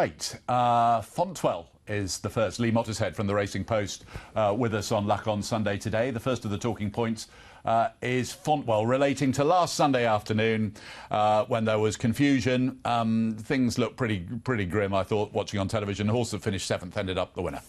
[0.00, 0.34] right.
[0.48, 2.58] Uh, Fontwell is the first.
[2.58, 6.10] Lee Mottershead from the Racing Post uh, with us on Luck on Sunday today.
[6.10, 7.28] The first of the talking points
[7.66, 10.72] uh, is Fontwell relating to last Sunday afternoon
[11.10, 12.80] uh, when there was confusion.
[12.86, 16.06] Um, things looked pretty pretty grim, I thought, watching on television.
[16.06, 17.60] The horse that finished seventh ended up the winner.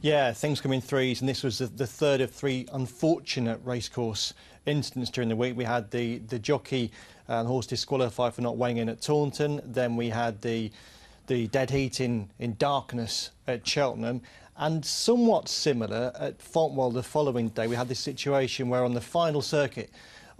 [0.00, 4.32] Yeah, things come in threes, and this was the, the third of three unfortunate racecourse
[4.64, 5.56] incidents during the week.
[5.56, 6.92] We had the, the jockey
[7.26, 9.60] and horse disqualified for not weighing in at Taunton.
[9.64, 10.70] Then we had the
[11.30, 14.20] the dead heat in, in darkness at Cheltenham.
[14.56, 19.00] And somewhat similar at Fontwell the following day, we had this situation where on the
[19.00, 19.90] final circuit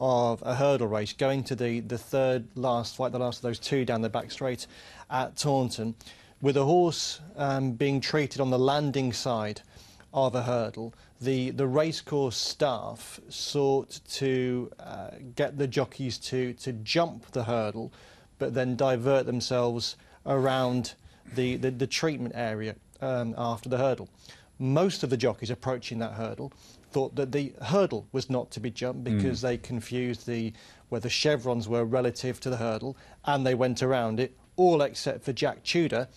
[0.00, 3.60] of a hurdle race, going to the, the third last fight, the last of those
[3.60, 4.66] two down the back straight
[5.08, 5.94] at Taunton,
[6.42, 9.62] with a horse um, being treated on the landing side
[10.12, 16.72] of a hurdle, the, the racecourse staff sought to uh, get the jockeys to, to
[16.72, 17.92] jump the hurdle,
[18.40, 19.94] but then divert themselves
[20.26, 20.94] around
[21.34, 24.08] the, the, the treatment area um, after the hurdle.
[24.58, 26.52] Most of the jockeys approaching that hurdle
[26.90, 29.42] thought that the hurdle was not to be jumped because mm.
[29.42, 30.52] they confused the
[30.88, 35.24] where the chevrons were relative to the hurdle and they went around it, all except
[35.24, 36.08] for Jack Tudor,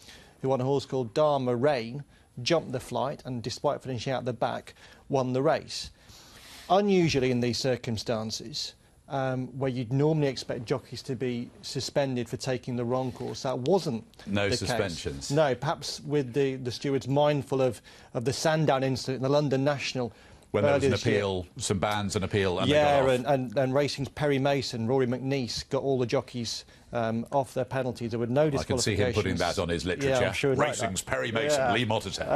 [0.42, 2.04] who on a horse called Dharma Rain
[2.42, 4.74] jumped the flight and despite finishing out the back,
[5.10, 5.92] won the race.
[6.70, 8.74] Unusually in these circumstances,
[9.10, 13.44] um, where you'd normally expect jockeys to be suspended for taking the wrong course.
[13.44, 15.28] That wasn't no suspensions.
[15.28, 15.32] Case.
[15.32, 17.82] No, perhaps with the, the stewards mindful of,
[18.14, 20.14] of the Sandown incident in the London National.
[20.52, 21.54] When there was an appeal, year.
[21.58, 25.68] some bans an appeal, and yeah, and, and, and, racing's Perry Mason, Rory Mac Neice
[25.68, 28.12] got all the jockeys um, off their penalties.
[28.12, 28.88] There were no disqualifications.
[28.88, 30.10] I can see him putting that on his literature.
[30.22, 31.74] Yeah, sure Racing's Perry Mason, yeah.
[31.74, 32.30] Lee Mottershead.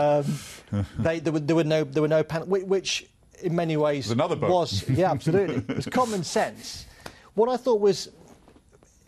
[0.73, 3.05] Um, they, there, were, there were no there were no penalties, which
[3.41, 4.49] in many ways another book.
[4.49, 6.85] was yeah absolutely it was common sense.
[7.33, 8.09] What I thought was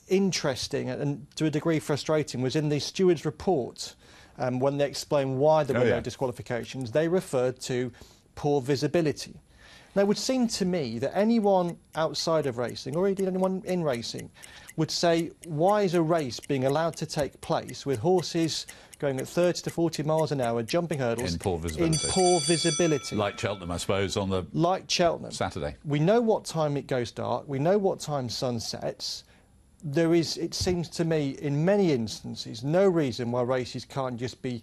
[0.08, 3.96] interesting and to a degree frustrating was in the steward's report
[4.38, 5.96] um, when they explained why there were oh, yeah.
[5.96, 7.92] no disqualifications, they referred to
[8.36, 9.36] poor visibility.
[9.96, 13.84] Now, it would seem to me that anyone outside of racing, or indeed anyone in
[13.84, 14.30] racing,
[14.76, 18.68] would say, why is a race being allowed to take place with horses
[19.00, 22.06] going at 30 to 40 miles an hour, jumping hurdles in poor visibility?
[22.06, 23.16] In poor visibility.
[23.16, 25.76] Like Cheltenham, I suppose, on the like Cheltenham Saturday.
[25.84, 27.46] We know what time it goes dark.
[27.48, 29.24] We know what time sun sets.
[29.84, 34.42] There is, it seems to me, in many instances, no reason why races can't just
[34.42, 34.62] be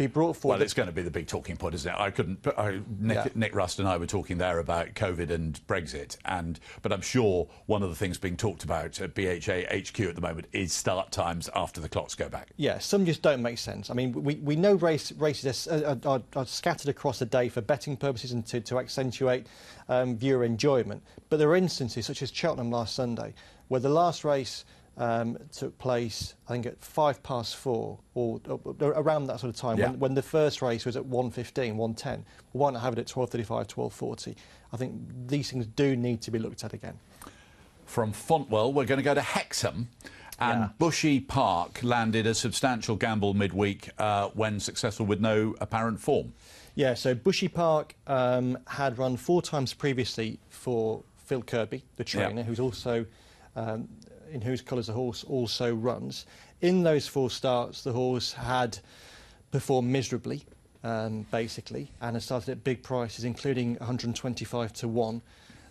[0.00, 0.56] be brought forward.
[0.56, 1.98] Well, it's going to be the big talking point, isn't it?
[1.98, 2.46] I couldn't.
[2.56, 3.28] I, Nick, yeah.
[3.34, 7.48] Nick, Rust and I were talking there about COVID and Brexit, and but I'm sure
[7.66, 11.12] one of the things being talked about at BHA HQ at the moment is start
[11.12, 12.48] times after the clocks go back.
[12.56, 13.90] Yeah, some just don't make sense.
[13.90, 17.60] I mean, we, we know race, races are, are, are, scattered across the day for
[17.60, 19.46] betting purposes and to, to accentuate
[19.90, 23.34] um, viewer enjoyment, but there are instances such as Cheltenham last Sunday
[23.68, 24.64] where the last race
[25.00, 29.58] um, took place, I think, at five past four, or, or around that sort of
[29.58, 29.88] time, yeah.
[29.88, 32.22] when, when, the first race was at 1.15, 1.10.
[32.52, 34.36] Why not have it at 12.35, 12.40?
[34.74, 34.92] I think
[35.26, 36.98] these things do need to be looked at again.
[37.86, 39.88] From Fontwell, we're going to go to Hexham.
[40.38, 40.68] And yeah.
[40.78, 46.34] Bushy Park landed a substantial gamble midweek uh, when successful with no apparent form.
[46.74, 52.40] Yeah, so Bushy Park um, had run four times previously for Phil Kirby, the trainer,
[52.40, 52.42] yeah.
[52.42, 53.06] who's also
[53.56, 53.88] um,
[54.32, 56.26] in whose colours the horse also runs.
[56.60, 58.78] In those four starts, the horse had
[59.50, 60.44] performed miserably,
[60.84, 65.22] um, basically, and has started at big prices, including 125 to 1.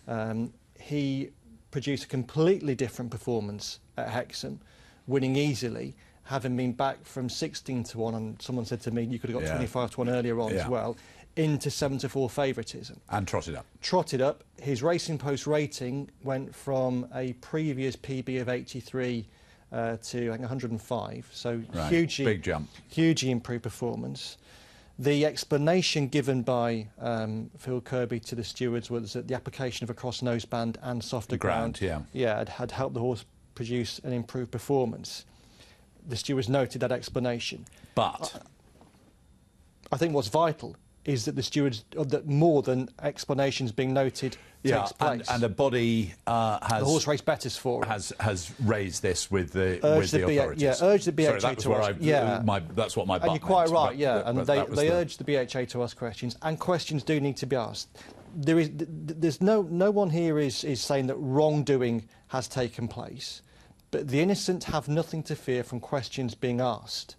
[0.08, 1.30] Um, he
[1.70, 4.60] produced a completely different performance at Hexham,
[5.06, 5.94] winning easily,
[6.24, 9.40] having been back from 16 to 1, and someone said to me, you could have
[9.40, 9.54] got yeah.
[9.54, 10.62] 25 to 1 earlier on yeah.
[10.62, 10.96] as well
[11.36, 13.00] into 7 to 4 favouritism.
[13.10, 13.66] And trotted up.
[13.80, 14.44] Trotted up.
[14.60, 19.26] His Racing Post rating went from a previous PB of 83
[19.72, 21.30] uh, to I think 105.
[21.32, 21.88] So right.
[21.92, 22.68] hugely, big jump.
[22.88, 24.36] Hugely improved performance.
[24.98, 29.90] The explanation given by um, Phil Kirby to the stewards was that the application of
[29.90, 33.24] a cross nose band and softer ground, ground, yeah, yeah, had, had helped the horse
[33.54, 35.24] produce an improved performance.
[36.06, 37.64] The stewards noted that explanation.
[37.94, 43.92] But I, I think what's vital is that the stewards that more than explanations being
[43.94, 45.28] noted yeah, takes place.
[45.28, 49.30] And, and a body uh, has the horse race betters for has has raised this
[49.30, 50.62] with the with the, the authorities.
[50.62, 51.90] Yeah, urged the BHA Sorry, that was to ask.
[51.90, 53.16] I, yeah, my, that's what my.
[53.16, 53.86] And you're quite meant, right.
[53.88, 54.94] But, yeah, but, and but they they the...
[54.94, 57.88] urged the BHA to ask questions, and questions do need to be asked.
[58.36, 63.40] There is there's no no one here is is saying that wrongdoing has taken place,
[63.90, 67.16] but the innocent have nothing to fear from questions being asked.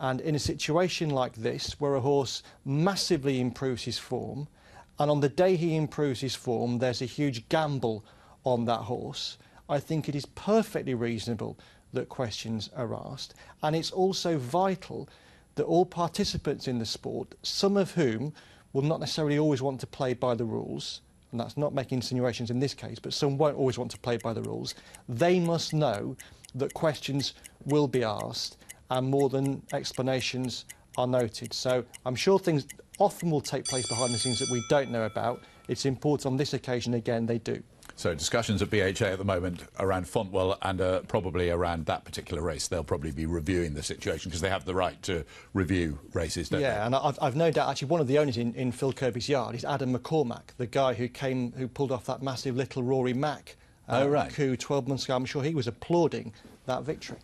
[0.00, 4.48] And in a situation like this, where a horse massively improves his form,
[4.98, 8.02] and on the day he improves his form, there's a huge gamble
[8.44, 9.36] on that horse,
[9.68, 11.58] I think it is perfectly reasonable
[11.92, 13.34] that questions are asked.
[13.62, 15.08] And it's also vital
[15.54, 18.32] that all participants in the sport, some of whom
[18.72, 22.50] will not necessarily always want to play by the rules, and that's not making insinuations
[22.50, 24.74] in this case, but some won't always want to play by the rules,
[25.08, 26.16] they must know
[26.54, 27.34] that questions
[27.66, 28.56] will be asked
[28.90, 30.64] and more than explanations
[30.98, 31.52] are noted.
[31.52, 32.66] So I'm sure things
[32.98, 35.42] often will take place behind the scenes that we don't know about.
[35.68, 37.62] It's important on this occasion, again, they do.
[37.96, 42.42] So discussions at BHA at the moment around Fontwell and uh, probably around that particular
[42.42, 42.66] race.
[42.66, 46.60] They'll probably be reviewing the situation because they have the right to review races, don't
[46.60, 46.86] yeah, they?
[46.86, 49.54] and I've, I've, no doubt actually one of the owners in, in Phil Kirby's yard
[49.54, 53.56] is Adam McCormack, the guy who came who pulled off that massive little Rory Mack
[53.90, 54.32] uh, oh, right.
[54.32, 55.16] coup 12 months ago.
[55.16, 56.32] I'm sure he was applauding
[56.70, 57.18] that victory.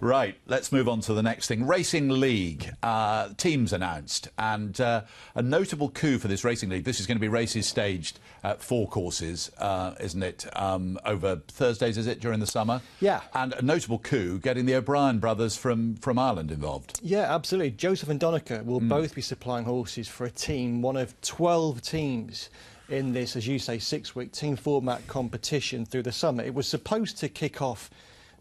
[0.00, 1.66] Right, let's move on to the next thing.
[1.66, 5.02] Racing League uh, teams announced, and uh,
[5.34, 6.84] a notable coup for this Racing League.
[6.84, 10.46] This is going to be races staged at four courses, uh, isn't it?
[10.54, 12.82] Um, over Thursdays, is it during the summer?
[13.00, 13.22] Yeah.
[13.34, 17.00] And a notable coup getting the O'Brien brothers from from Ireland involved.
[17.02, 17.70] Yeah, absolutely.
[17.70, 18.88] Joseph and Donnacha will mm.
[18.88, 22.50] both be supplying horses for a team, one of 12 teams
[22.88, 26.42] in this, as you say, six-week team format competition through the summer.
[26.42, 27.90] It was supposed to kick off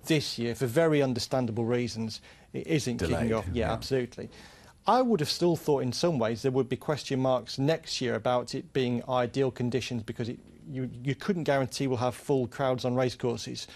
[0.05, 2.21] this year, for very understandable reasons,
[2.53, 3.45] it isn't Delayed, kicking off.
[3.53, 4.29] Yeah, yeah, absolutely.
[4.85, 8.15] I would have still thought in some ways there would be question marks next year
[8.15, 10.37] about it being ideal conditions because it,
[10.69, 13.67] you, you couldn't guarantee we'll have full crowds on racecourses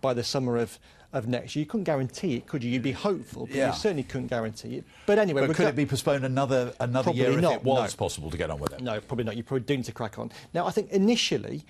[0.00, 0.78] by the summer of,
[1.12, 1.62] of next year.
[1.62, 2.70] You couldn't guarantee it, could you?
[2.70, 3.68] You'd be hopeful, but yeah.
[3.68, 4.84] you certainly couldn't guarantee it.
[5.06, 7.94] But anyway, but could it be postponed another another probably year not, if it was
[7.94, 7.98] no.
[7.98, 8.80] possible to get on with it?
[8.80, 9.36] No, probably not.
[9.36, 10.32] You're probably doomed to crack on.
[10.52, 11.64] Now, I think initially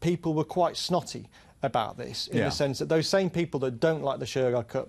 [0.00, 1.28] people were quite snotty
[1.64, 2.44] about this in yeah.
[2.44, 4.88] the sense that those same people that don't like the Shergar Cup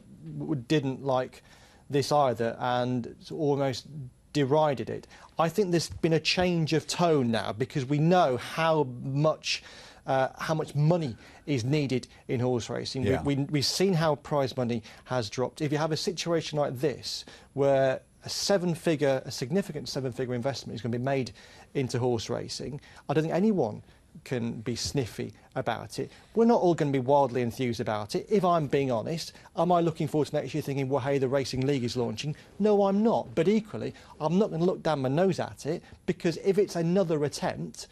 [0.68, 1.44] didn't like
[1.90, 3.88] this either and almost
[4.34, 5.08] derided it.
[5.40, 9.64] I think there's been a change of tone now because we know how much
[10.06, 11.16] uh, how much money
[11.48, 13.04] is needed in horse racing.
[13.04, 13.24] Yeah.
[13.24, 15.62] We, we, we've seen how prize money has dropped.
[15.62, 20.82] If you have a situation like this where a seven-figure, a significant seven-figure investment is
[20.82, 21.32] going to be made
[21.74, 23.84] into horse racing, I don't think anyone
[24.24, 26.12] can be sniffy about it.
[26.34, 28.26] We're not all going to be wildly enthused about it.
[28.30, 31.28] If I'm being honest, am I looking forward to next year thinking, well, hey, the
[31.28, 32.36] Racing League is launching?
[32.60, 33.34] No, I'm not.
[33.36, 36.76] But equally, I'm not going to look down my nose at it because if it's
[36.76, 37.88] another attempt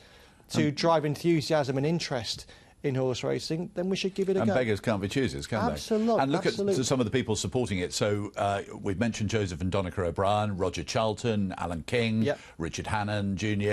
[0.51, 2.45] to um, drive enthusiasm and interest
[2.83, 4.53] in horse racing, then we should give it a and go.
[4.53, 6.21] And beggars can't be choosers, can absolutely, they?
[6.21, 6.79] And look absolutely.
[6.81, 7.93] at some of the people supporting it.
[7.93, 12.39] So uh, we've mentioned Joseph and Donnacha O'Brien, Roger Charlton, Alan King, yep.
[12.57, 13.71] Richard Hannon Jr.,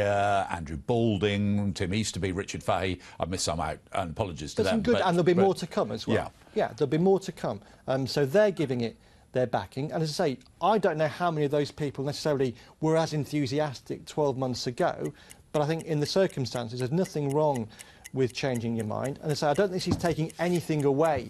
[0.54, 3.00] Andrew Balding, Tim Easterby, Richard Fahey.
[3.18, 4.78] I've missed some out, and apologies to There's them.
[4.78, 6.32] Some good, but, and there'll be but, more to come as well.
[6.54, 7.60] Yeah, yeah there'll be more to come.
[7.88, 8.96] Um, so they're giving it
[9.32, 9.90] their backing.
[9.92, 13.12] And as I say, I don't know how many of those people necessarily were as
[13.12, 15.12] enthusiastic 12 months ago,
[15.52, 17.68] but I think in the circumstances, there's nothing wrong
[18.12, 19.18] with changing your mind.
[19.22, 21.28] And I say, I don't think she's taking anything away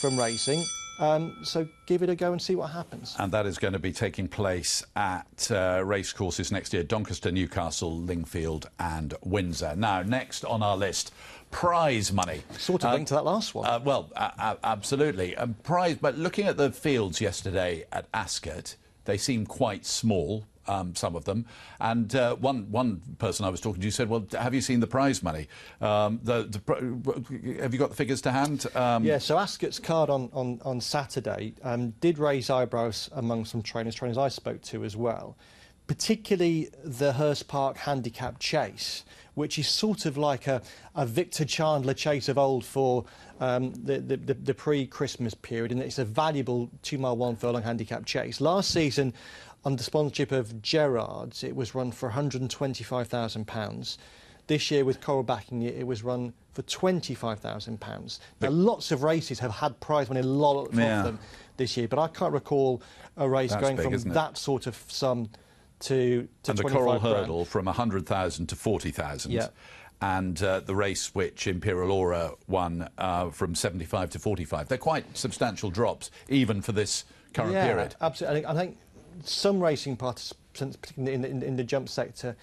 [0.00, 0.62] from racing.
[1.00, 3.16] Um, so give it a go and see what happens.
[3.18, 7.32] And that is going to be taking place at uh, race courses next year Doncaster,
[7.32, 9.74] Newcastle, Lingfield, and Windsor.
[9.76, 11.12] Now, next on our list,
[11.50, 12.42] prize money.
[12.58, 13.66] Sort of linked to that last one.
[13.66, 15.36] Uh, well, absolutely.
[15.36, 20.94] Um, prize, but looking at the fields yesterday at Ascot, they seem quite small um,
[20.94, 21.46] some of them.
[21.80, 24.86] And uh, one one person I was talking to said, "Well, have you seen the
[24.86, 25.48] prize money?
[25.80, 29.18] Um, the, the, have you got the figures to hand?" Um, yeah.
[29.18, 34.18] So Ascot's card on on, on Saturday um, did raise eyebrows among some trainers, trainers
[34.18, 35.36] I spoke to as well.
[35.86, 39.04] Particularly the Hurst Park Handicap Chase,
[39.34, 40.62] which is sort of like a,
[40.94, 43.04] a Victor Chandler chase of old for
[43.38, 48.06] um, the, the, the, the pre-Christmas period, and it's a valuable two-mile, one furlong handicap
[48.06, 48.40] chase.
[48.40, 49.12] Last season,
[49.64, 53.96] under sponsorship of Gerrard's, it was run for £125,000.
[54.46, 58.18] This year, with Coral backing it, it was run for £25,000.
[58.40, 61.02] Now, lots of races have had prize money, a lot of yeah.
[61.02, 61.18] them
[61.56, 62.82] this year, but I can't recall
[63.16, 65.30] a race That's going big, from that sort of sum
[65.80, 67.02] to, to and the Coral grand.
[67.02, 69.32] Hurdle from 100,000 to 40,000.
[69.32, 69.48] Yeah.
[70.02, 74.68] And uh, the race which Imperial Aura won uh, from 75 to 45.
[74.68, 77.94] They're quite substantial drops, even for this current period, yeah, period.
[78.00, 78.44] Absolutely.
[78.44, 78.76] I think
[79.22, 82.36] some racing participants, particularly in the, in, in the jump sector,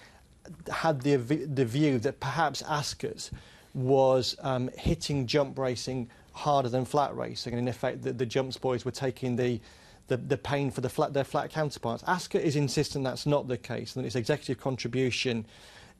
[0.70, 3.30] had the, the view that perhaps Ascot
[3.74, 8.56] was um, hitting jump racing harder than flat racing, and in effect, the, the jumps
[8.56, 9.60] boys were taking the,
[10.08, 12.02] the, the pain for the flat, their flat counterparts.
[12.06, 15.46] Ascot is insistent that's not the case, and its executive contribution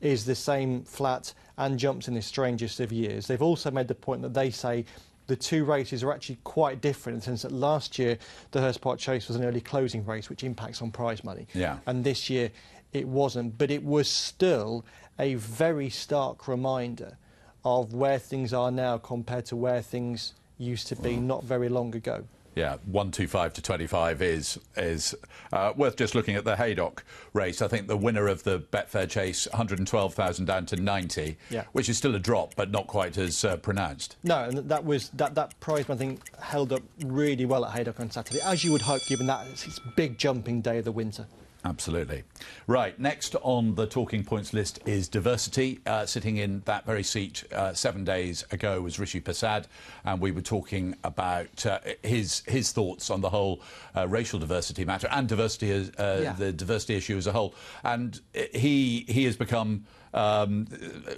[0.00, 3.26] is the same flat and jumps in the strangest of years.
[3.26, 4.84] They've also made the point that they say
[5.26, 8.18] the two races are actually quite different in the sense that last year
[8.50, 11.46] the Hurst Park Chase was an early closing race, which impacts on prize money.
[11.54, 11.78] Yeah.
[11.86, 12.50] And this year
[12.92, 14.84] it wasn't, but it was still
[15.18, 17.16] a very stark reminder
[17.64, 21.22] of where things are now compared to where things used to be mm.
[21.22, 22.24] not very long ago.
[22.54, 25.14] Yeah, 125 to 25 is is
[25.54, 27.62] uh, worth just looking at the Haydock race.
[27.62, 31.64] I think the winner of the Betfair Chase, 112,000 down to 90, Yeah.
[31.72, 34.16] which is still a drop, but not quite as uh, pronounced.
[34.22, 38.00] No, and that was that that prize I think held up really well at Haydock
[38.00, 40.92] on Saturday, as you would hope, given that it's its big jumping day of the
[40.92, 41.26] winter.
[41.64, 42.24] Absolutely.
[42.66, 45.78] Right, next on the talking points list is diversity.
[45.86, 49.66] Uh, sitting in that very seat uh, seven days ago was Rishi Persad,
[50.04, 53.60] and we were talking about uh, his his thoughts on the whole
[53.96, 56.32] uh, racial diversity matter and diversity, as, uh, Yeah.
[56.32, 57.54] the diversity issue as a whole.
[57.84, 58.20] And
[58.52, 59.84] he he has become.
[60.14, 60.66] Um,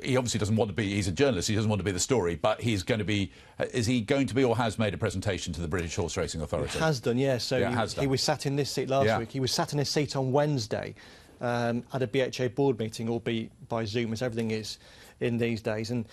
[0.02, 0.94] he obviously doesn't want to be.
[0.94, 1.48] He's a journalist.
[1.48, 2.36] He doesn't want to be the story.
[2.36, 3.32] But he's going to be.
[3.72, 6.40] Is he going to be, or has made a presentation to the British Horse Racing
[6.40, 6.72] Authority?
[6.72, 7.38] He Has done, yeah.
[7.38, 9.18] So Yeah, he, has he was sat in this seat last Yeah.
[9.18, 9.30] week.
[9.30, 10.94] He was sat in his seat on Wednesday
[11.40, 14.78] um, at a BHA board meeting, albeit by Zoom, as everything is
[15.20, 15.90] in these days.
[15.90, 16.06] And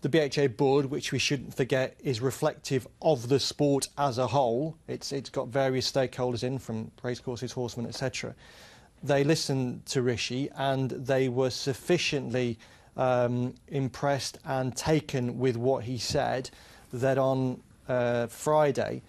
[0.00, 4.76] the BHA board, which we shouldn't forget, is reflective of the sport as a whole.
[4.86, 8.34] It's it's got various stakeholders in, from racecourses, horsemen, etc.
[9.02, 12.58] They listened to Rishi and they were sufficiently
[12.96, 16.50] um, impressed and taken with what he said
[16.92, 19.02] that on uh, Friday,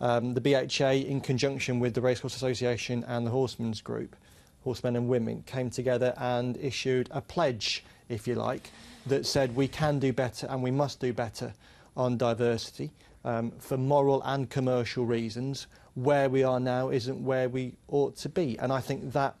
[0.00, 4.16] um, the BHA, in conjunction with the Racecourse Association and the Horsemen's Group,
[4.64, 8.70] Horsemen and Women, came together and issued a pledge, if you like,
[9.06, 11.52] that said we can do better and we must do better
[11.96, 12.90] on diversity
[13.24, 15.66] um, for moral and commercial reasons.
[15.94, 18.58] Where we are now isn't where we ought to be.
[18.58, 19.36] And I think that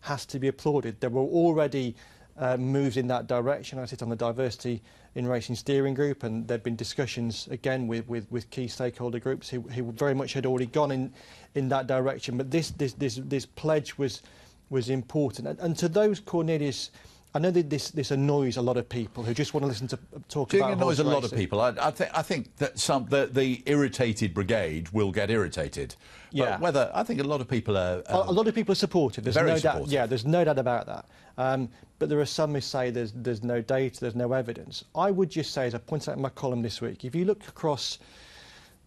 [0.00, 1.00] has to be applauded.
[1.00, 1.94] There were already
[2.36, 3.78] uh, moves in that direction.
[3.78, 4.82] I sit on the diversity
[5.14, 9.18] in racing steering group, and there have been discussions again with, with, with key stakeholder
[9.18, 11.12] groups who, who very much had already gone in,
[11.54, 12.36] in that direction.
[12.36, 14.22] But this, this, this, this pledge was,
[14.70, 15.46] was important.
[15.46, 16.90] And, and to those, Cornelius,
[17.34, 19.88] I know that this, this annoys a lot of people who just want to listen
[19.88, 19.98] to
[20.28, 21.62] talk Do you about it annoys a lot of people?
[21.62, 25.96] I, I, think, I think that some the, the irritated brigade will get irritated.
[26.30, 26.52] Yeah.
[26.52, 28.02] But whether I think a lot of people are.
[28.06, 29.24] A, a lot of people are supportive.
[29.24, 29.86] There's Very no supportive.
[29.86, 29.92] doubt.
[29.92, 31.06] Yeah, there's no doubt about that.
[31.38, 34.84] Um, but there are some who say there's there's no data, there's no evidence.
[34.94, 37.24] I would just say, as I pointed out in my column this week, if you
[37.24, 37.98] look across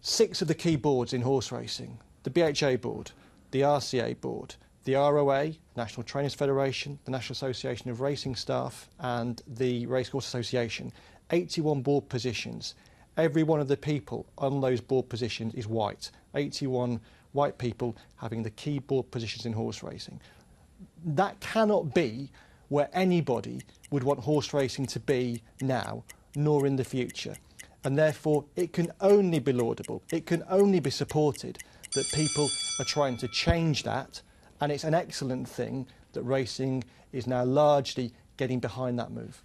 [0.02, 3.10] six of the key boards in horse racing, the BHA board,
[3.50, 4.54] the RCA board,
[4.86, 10.92] the ROA, National Trainers Federation, the National Association of Racing Staff, and the Racecourse Association,
[11.32, 12.76] 81 board positions.
[13.16, 16.12] Every one of the people on those board positions is white.
[16.36, 17.00] 81
[17.32, 20.20] white people having the key board positions in horse racing.
[21.04, 22.30] That cannot be
[22.68, 26.04] where anybody would want horse racing to be now,
[26.36, 27.34] nor in the future.
[27.82, 31.58] And therefore, it can only be laudable, it can only be supported
[31.94, 34.22] that people are trying to change that.
[34.60, 39.42] And it's an excellent thing that racing is now largely getting behind that move.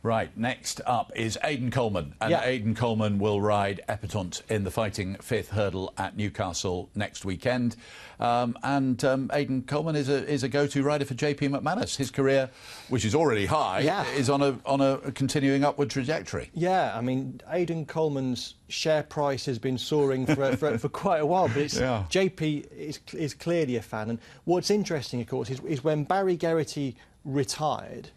[0.00, 2.14] Right, next up is Aidan Coleman.
[2.20, 2.44] And Yeah.
[2.44, 7.74] Aidan Coleman will ride Epatante in the fighting fifth hurdle at Newcastle next weekend.
[8.20, 11.96] Um, and um, Aidan Coleman is a, is a go to rider for JP McManus.
[11.96, 12.48] His career,
[12.88, 14.04] which is already high, Yeah.
[14.12, 16.50] is on a, on a continuing upward trajectory.
[16.54, 21.26] Yeah, I mean, Aidan Coleman's share price has been soaring for, for, for quite a
[21.26, 22.04] while, but it's, Yeah.
[22.08, 24.10] JP is, is clearly a fan.
[24.10, 28.10] And what's interesting, of course, is, is when Barry Geraghty retired,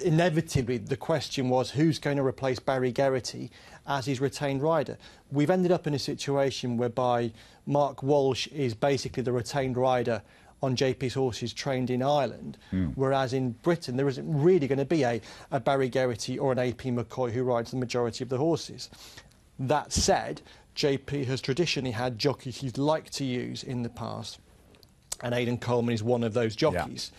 [0.00, 3.50] inevitably the question was who's going to replace Barry Geraghty
[3.86, 4.98] as his retained rider.
[5.30, 7.32] We've ended up in a situation whereby
[7.66, 10.22] Mark Walsh is basically the retained rider
[10.62, 12.86] on JP's horses trained in Ireland, hmm.
[12.96, 15.20] whereas in Britain there isn't really going to be a,
[15.52, 18.90] a Barry Geraghty or an AP McCoy who rides the majority of the horses.
[19.58, 20.42] That said,
[20.74, 24.38] JP has traditionally had jockeys he'd like to use in the past,
[25.22, 27.12] and Aidan Coleman is one of those jockeys.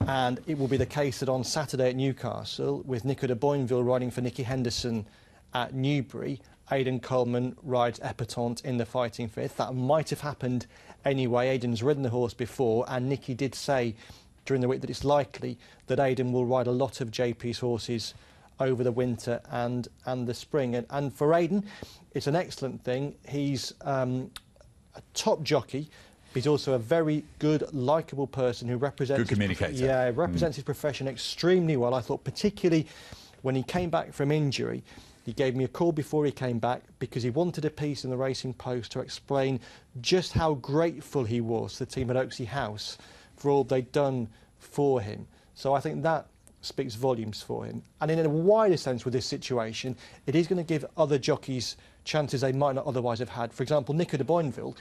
[0.00, 3.86] And it will be the case that on Saturday at Newcastle, with Nico de Boinville
[3.86, 5.06] riding for Nicky Henderson
[5.54, 9.56] at Newbury, Aidan Coleman rides Epatante in the fighting fifth.
[9.58, 10.66] That might have happened
[11.04, 11.48] anyway.
[11.48, 13.94] Aidan's ridden the horse before, and Nicky did say
[14.44, 18.14] during the week that it's likely that Aidan will ride a lot of JP's horses
[18.58, 20.74] over the winter and, and the spring.
[20.74, 21.64] And, and for Aidan,
[22.12, 23.14] it's an excellent thing.
[23.28, 24.30] He's um,
[24.94, 25.90] a top jockey.
[26.34, 29.84] He's also a very good, likeable person who represents Good his communicator.
[29.84, 30.16] yeah, mm.
[30.16, 31.94] represents his profession extremely well.
[31.94, 32.86] I thought, particularly
[33.42, 34.82] when he came back from injury,
[35.24, 38.10] he gave me a call before he came back because he wanted a piece in
[38.10, 39.60] the Racing Post to explain
[40.00, 42.98] just how grateful he was to the team at Oaksey House
[43.36, 45.26] for all they'd done for him.
[45.54, 46.26] So I think that
[46.62, 47.82] speaks volumes for him.
[48.00, 49.96] And in a wider sense with this situation,
[50.26, 53.52] it is going to give other jockeys chances they might not otherwise have had.
[53.52, 54.76] For example, Nico de Boinville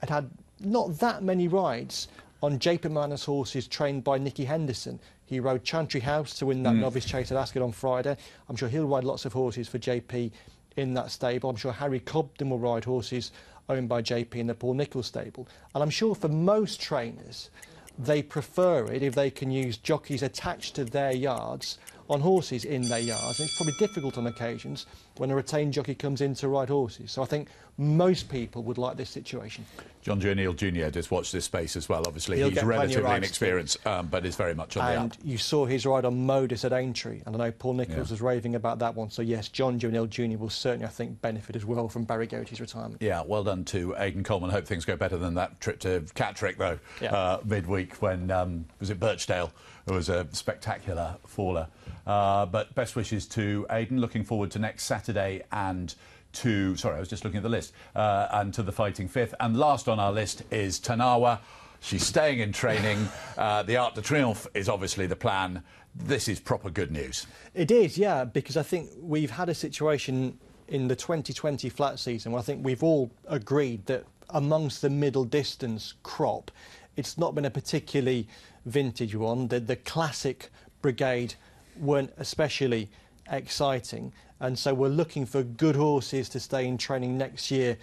[0.00, 2.08] had had not that many rides
[2.42, 5.00] on JP McManus horses trained by Nicky Henderson.
[5.26, 6.80] He rode Chantry House to win that mm.
[6.80, 8.16] novice chase at Ascot on Friday.
[8.48, 10.30] I'm sure he'll ride lots of horses for JP
[10.76, 11.50] in that stable.
[11.50, 13.32] I'm sure Harry Cobden will ride horses
[13.68, 15.48] owned by JP in the Paul Nicholls stable.
[15.74, 17.50] And I'm sure for most trainers,
[17.98, 22.82] they prefer it if they can use jockeys attached to their yards on horses in
[22.82, 23.40] their yards.
[23.40, 24.86] And it's probably difficult on occasions
[25.18, 27.12] when a retained jockey comes in to ride horses.
[27.12, 29.64] So I think most people would like this situation.
[30.04, 30.90] Jonjo O'Neill Jr.
[30.90, 32.02] just watched this space as well.
[32.06, 35.20] Obviously, He'll he's relatively inexperienced, um, but is very much on and the up.
[35.20, 38.14] And you saw his ride on Modus at Aintree, and I know Paul Nicholls yeah.
[38.14, 39.10] was raving about that one.
[39.10, 40.38] So yes, Jonjo O'Neill Jr.
[40.38, 43.00] will certainly, I think, benefit as well from Barry Geraghty's retirement.
[43.00, 44.50] Yeah, well done to Aidan Coleman.
[44.50, 47.14] Hope things go better than that trip to Catterick though yeah.
[47.14, 49.52] uh, midweek when um, was it Birchdale?
[49.86, 51.68] It was a spectacular faller.
[52.08, 54.00] Uh, but best wishes to Aidan.
[54.00, 55.94] Looking forward to next Saturday and
[56.32, 59.34] to, sorry, I was just looking at the list, uh, and to the Fighting Fifth.
[59.40, 61.40] And last on our list is Tarnawa.
[61.80, 63.08] She's staying in training.
[63.38, 65.62] Uh, the Arc de Triomphe is obviously the plan.
[65.94, 67.28] This is proper good news.
[67.54, 70.36] It is, yeah, because I think we've had a situation
[70.66, 75.24] in the 2020 flat season where I think we've all agreed that amongst the middle
[75.24, 76.50] distance crop,
[76.96, 78.26] it's not been a particularly
[78.66, 79.46] vintage one.
[79.46, 80.50] The, the classic
[80.82, 81.34] brigade
[81.80, 82.88] weren't especially
[83.30, 84.12] exciting.
[84.40, 87.76] And so we're looking for good horses to stay in training next year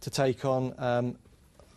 [0.00, 1.16] to take on um,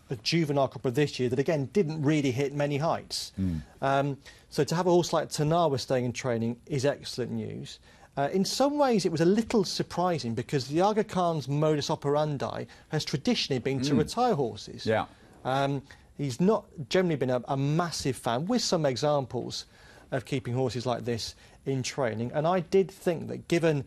[0.09, 3.31] a juvenile crop of this year that again didn't really hit many heights.
[3.39, 3.61] Mm.
[3.81, 4.17] Um,
[4.49, 7.79] so to have a horse like Tarnawa staying in training is excellent news.
[8.17, 12.65] Uh, in some ways, it was a little surprising because the Aga Khan's modus operandi
[12.89, 13.97] has traditionally been to mm.
[13.97, 14.85] retire horses.
[14.85, 15.05] Yeah.
[15.43, 15.81] Um,
[16.17, 19.65] he's not generally been a, a massive fan, with some examples
[20.15, 22.31] of keeping horses like this in training.
[22.33, 23.83] And I did think that given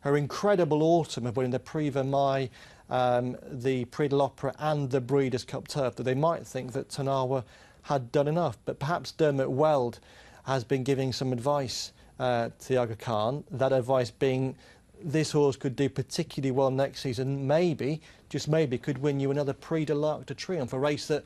[0.00, 2.50] her incredible autumn of winning the Prix Vermeille,
[2.90, 6.88] um, the Prix de l'Opera and the Breeders' Cup Turf, that they might think that
[6.88, 7.44] Tarnawa
[7.82, 8.56] had done enough.
[8.64, 10.00] But perhaps Dermot Weld
[10.44, 14.56] has been giving some advice uh, to Aga Khan, that advice being
[15.00, 19.52] this horse could do particularly well next season, maybe, just maybe, could win you another
[19.52, 21.24] Prix de l'Arc de Triomphe, a race that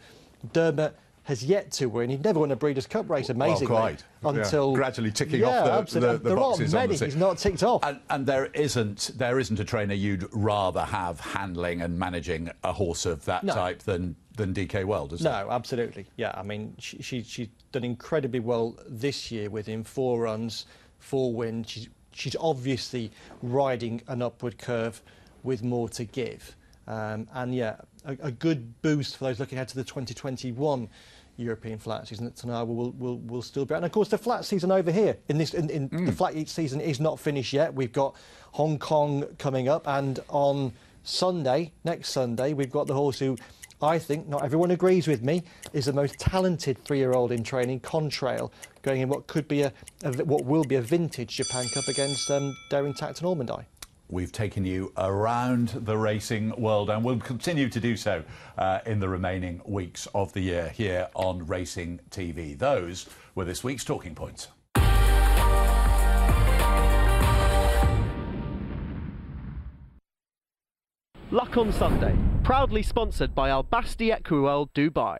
[0.53, 2.11] Dermot has yet to win.
[2.11, 3.73] He'd never won a Breeders' Cup race, amazingly.
[3.73, 4.05] Well, quite.
[4.25, 4.77] Until yeah.
[4.77, 6.73] gradually ticking yeah, off the, the, the, there boxes.
[6.73, 7.05] There aren't many.
[7.05, 7.85] He's not ticked off.
[7.85, 12.73] And, and, there isn't there isn't a trainer you'd rather have handling and managing a
[12.73, 13.55] horse of that no.
[13.55, 16.07] type than than DK Weld, is No, absolutely.
[16.17, 19.85] Yeah, I mean, she, she, she's done incredibly well this year with him.
[19.85, 20.67] Four runs,
[20.99, 21.71] four wins.
[21.71, 25.03] She's, she's obviously riding an upward curve
[25.43, 26.57] with more to give.
[26.87, 30.89] Um, and yeah, a, a, good boost for those looking ahead to the 2021
[31.37, 33.75] European flat season that Tarnawa will, will, will still be.
[33.75, 36.07] And of course, the flat season over here in this in, in mm.
[36.07, 37.75] the flat season is not finished yet.
[37.75, 38.17] We've got
[38.53, 40.73] Hong Kong coming up, and on
[41.05, 43.37] Sunday, next Sunday, we've got the horse who.
[43.81, 48.53] I think not everyone agrees with me is the most talented three-year-old in training, Contrail,
[48.83, 49.73] going in what could be a,
[50.05, 53.67] a what will be a vintage Japan Cup against um, Daring Tact and Almond Eye.
[54.13, 58.23] We've taken you around the racing world and we'll continue to do so
[58.59, 62.59] uh, in the remaining weeks of the year here on Racing TV.
[62.59, 64.49] Those were this week's talking points.
[71.31, 75.17] Luck on Sunday, proudly sponsored by Al Basti Equiworld Dubai.